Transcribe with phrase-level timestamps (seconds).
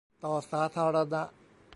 [0.23, 1.23] ต่อสาธารณะ